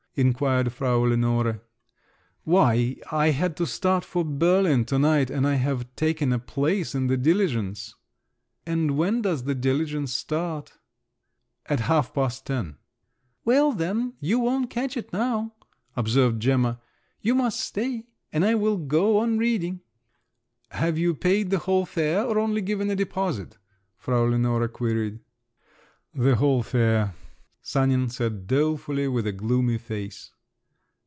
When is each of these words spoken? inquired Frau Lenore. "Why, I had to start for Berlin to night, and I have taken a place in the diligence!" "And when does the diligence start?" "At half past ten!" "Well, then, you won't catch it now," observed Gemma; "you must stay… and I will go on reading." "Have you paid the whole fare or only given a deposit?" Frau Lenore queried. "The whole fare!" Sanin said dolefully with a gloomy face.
inquired 0.17 0.73
Frau 0.73 0.99
Lenore. 1.03 1.61
"Why, 2.43 2.97
I 3.13 3.27
had 3.29 3.55
to 3.55 3.65
start 3.65 4.03
for 4.03 4.25
Berlin 4.25 4.83
to 4.85 4.99
night, 4.99 5.29
and 5.29 5.47
I 5.47 5.53
have 5.55 5.95
taken 5.95 6.33
a 6.33 6.37
place 6.37 6.93
in 6.93 7.07
the 7.07 7.15
diligence!" 7.15 7.95
"And 8.65 8.97
when 8.97 9.21
does 9.21 9.45
the 9.45 9.55
diligence 9.55 10.11
start?" 10.11 10.73
"At 11.67 11.79
half 11.87 12.13
past 12.13 12.45
ten!" 12.45 12.75
"Well, 13.45 13.71
then, 13.71 14.15
you 14.19 14.39
won't 14.39 14.69
catch 14.69 14.97
it 14.97 15.13
now," 15.13 15.53
observed 15.95 16.41
Gemma; 16.41 16.81
"you 17.21 17.33
must 17.33 17.61
stay… 17.61 18.03
and 18.33 18.43
I 18.43 18.53
will 18.55 18.75
go 18.77 19.19
on 19.19 19.37
reading." 19.37 19.79
"Have 20.71 20.97
you 20.97 21.15
paid 21.15 21.51
the 21.51 21.59
whole 21.59 21.85
fare 21.85 22.25
or 22.25 22.37
only 22.37 22.61
given 22.61 22.89
a 22.89 22.97
deposit?" 22.97 23.57
Frau 23.95 24.25
Lenore 24.25 24.67
queried. 24.67 25.21
"The 26.13 26.35
whole 26.35 26.63
fare!" 26.63 27.15
Sanin 27.63 28.09
said 28.09 28.47
dolefully 28.47 29.07
with 29.07 29.27
a 29.27 29.31
gloomy 29.31 29.77
face. 29.77 30.31